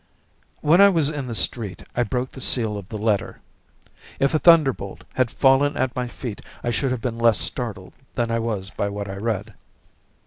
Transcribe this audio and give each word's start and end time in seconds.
When 0.61 0.81
I 0.81 0.89
was 0.89 1.09
in 1.09 1.27
the 1.27 1.35
street 1.35 1.83
I 1.95 2.01
broke 2.01 2.31
the 2.31 2.41
seal 2.41 2.75
of 2.75 2.89
the 2.89 2.97
letter. 2.97 3.39
If 4.17 4.33
a 4.33 4.39
thunder 4.39 4.73
bolt 4.73 5.03
had 5.13 5.29
fallen 5.29 5.77
at 5.77 5.95
my 5.95 6.07
feet 6.07 6.41
I 6.63 6.71
should 6.71 6.89
have 6.89 7.01
been 7.01 7.19
less 7.19 7.37
startled 7.37 7.93
than 8.15 8.31
I 8.31 8.39
was 8.39 8.71
by 8.71 8.89
what 8.89 9.07
I 9.07 9.17
read. 9.17 9.53